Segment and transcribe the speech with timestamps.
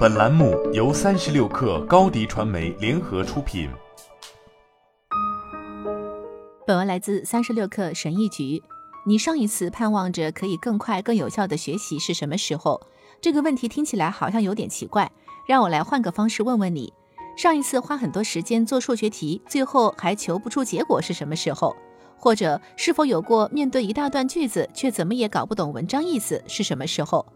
[0.00, 3.68] 本栏目由三十六氪高低传媒联合出品。
[6.66, 8.62] 本文来自三十六氪神译局。
[9.04, 12.80] 你上一次盼望着可以更快、更有效的学习是什么时候？
[13.20, 15.12] 这个问题听起来好像有点奇怪。
[15.46, 16.90] 让我来换个方式问问你：
[17.36, 21.76] 上一次花很多时间做数学题，最后还求不出结果是什么时候？
[22.16, 27.26] 或者是否有过面对一大段句子却怎么也搞不懂文章意思是什么时候？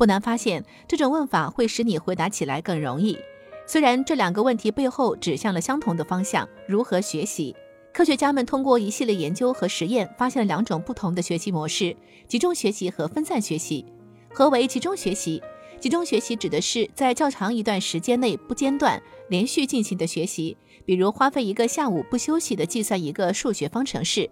[0.00, 3.18] 不难发现，这种问法会使你回答起来更容易。
[3.66, 7.54] 虽然这两个问题背后指向了相同的方向：如何学习。
[7.92, 11.94] 科学家们通过一系列研究和实验，发现了两种不同的学习模式：
[12.26, 13.84] 集中学习和分散学习。
[14.32, 15.42] 何为集中学习？
[15.78, 20.56] 集中学习指的是在较长一段时间内不间断、连续进行的学习，
[20.86, 24.30] 比如花费一个下午不休息的计算一个数学方程式。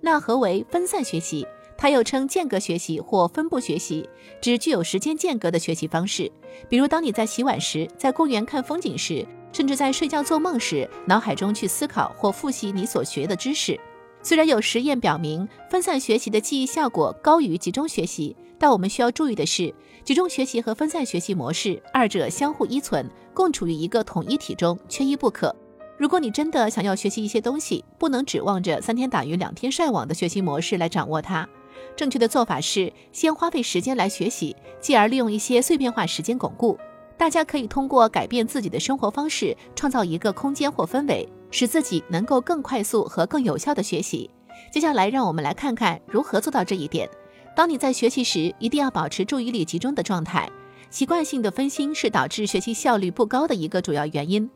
[0.00, 1.44] 那何为分散学习？
[1.78, 4.06] 它又称间隔学习或分布学习，
[4.40, 6.30] 指具有时间间隔的学习方式。
[6.68, 13.78] 比如，当你在洗碗时，在公园看风景时，甚至在睡觉做梦时，脑海中去思考或复习你所学的知识。
[14.24, 25.54] 虽然有实验表明分散学习的记忆效果高于集中学习，但我们需要注意的是，集中学习和分散学习模式二者相互依存，共处于一个统一体中，缺一不可。
[25.96, 31.48] 如果你真的想要学习一些东西，不能指望着三天打鱼两天晒网的学习模式来掌握它。
[31.96, 36.78] 正确的做法是先花费时间来学习，继而利用一些碎片化时间巩固。
[37.16, 44.30] 大家可以通过改变自己的生活方式，创造一个空间或氛围，使自己能够更快速和更有效的学习。
[44.72, 47.08] 接下来，让我们来看看如何做到这一点。
[47.56, 50.48] 当你在学习时，一定要保持注意力集中的状态。
[50.90, 54.48] 习惯性的分心是导致学习效率不高的一个主要原因。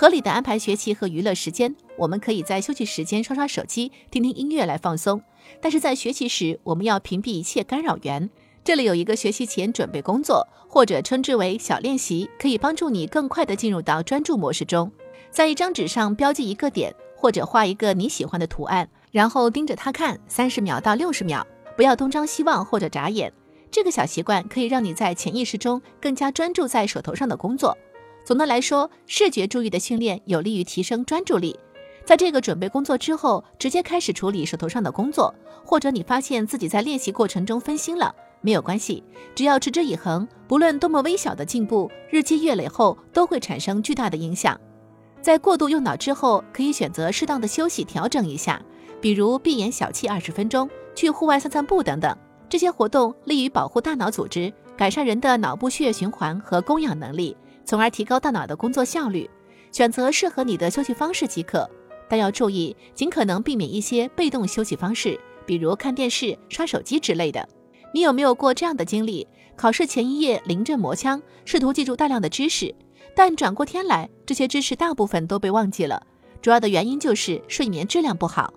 [0.00, 5.20] 合理的安排学习和娱乐时间，我们可以在休息时间刷刷手机、听听音乐来放松。
[5.60, 8.30] 但是在学习时，我们要屏蔽一切干扰源。
[8.62, 14.88] 这里有一个学习前准备工作，或者称之为小练习，可以帮助你更快地进入到专注模式中。
[15.32, 21.44] 在一张纸上标记一个点，或者画一个你喜欢的图案，然后盯着它看三十秒到六十秒，
[21.76, 23.32] 不要东张西望或者眨眼。
[23.68, 27.76] 这个小习惯可以让你在潜意识中更加专注在手头上的工作。
[28.28, 31.58] 总的来说，视觉注意的训练有利于提升专注力。
[32.04, 35.34] 在这个准备工作之后，直接开始处理手头上的工作，
[35.64, 39.02] 或者你发现自己在练习过程中分心了，没有关系，
[39.34, 44.60] 只要持之以恒，不论多么微小的进步，日积月累后都会产生巨大的影响。
[45.22, 48.62] 在过度用脑之后，可以选择适当的休息调整一下，
[49.00, 52.14] 比如闭眼小憩二十分钟，去户外散散步等等。
[52.46, 57.34] 这些活动利于保护大脑组织，改善人的脑部血液循环和供氧能力。
[57.68, 59.28] 从而提高大脑的工作效率，
[59.72, 61.68] 选择适合你的休息方式即可。
[62.08, 67.46] 但要注意，尽可能避免一些被动休息方式，比如看电视、刷手机之类的。
[67.92, 69.28] 你有没有过这样的经历？
[69.54, 72.74] 考试前一夜临阵磨枪，试图记住大量的知识，
[73.14, 76.02] 但转过天来，这些知识大部分都被忘记了。
[76.40, 78.50] 主要的原因就是睡眠质量不好。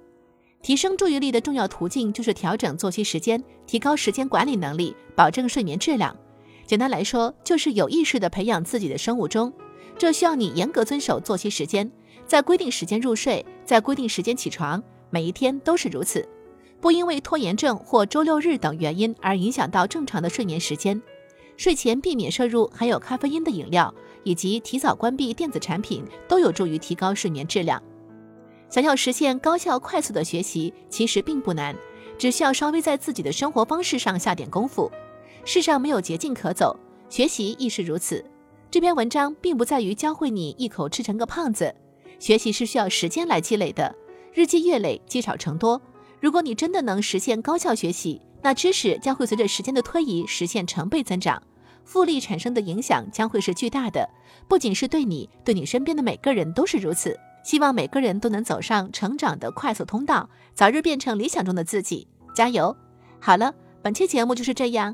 [0.61, 6.15] 提升注意力的重要途径就是调整作息时间，提高时间管理能力，保证睡眠质量。
[6.65, 9.51] 简单来说，就是有意识地培养自己的生物钟。
[9.97, 11.91] 这需要你严格遵守作息时间，
[12.25, 16.27] 在规定时间入睡，在规定时间起床，每一天都是如此。
[16.79, 20.99] 不因为拖延症或周六日等原因而影响到正常的睡眠时间。
[21.57, 23.93] 睡前避免摄入含有咖啡因的饮料，
[24.23, 27.79] 以及提早关闭电子产品，都有助于提高睡眠质量。
[28.69, 31.75] 想要实现高效快速的学习，其实并不难，
[32.17, 34.89] 只需要稍微在自己的生活方式上下点功夫。
[35.43, 36.77] 世上没有捷径可走，
[37.09, 38.23] 学习亦是如此。
[38.69, 41.73] 这篇文章并不在于教会你一口吃成个胖子，
[42.19, 43.93] 学习是需要时间来积累的，
[44.33, 45.81] 日积月累，积少成多。
[46.19, 51.41] 如果你真的能实现高效学习，那知识将会随着时间的推移实现成倍增长，
[51.83, 54.07] 复利产生的影响将会是巨大的，
[54.47, 57.19] 不仅是对你，对你身边的每个人都是如此。
[57.43, 62.75] 希望每个人都能走上成长的快速通道，早日变成理想中的自己，加油！
[63.19, 63.51] 好了。
[63.83, 64.93] 本期节目就是这样，